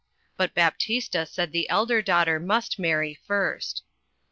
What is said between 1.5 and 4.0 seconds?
the elder daughter must marry first.